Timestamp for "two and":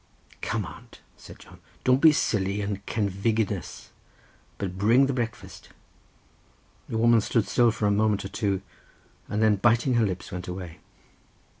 8.29-9.43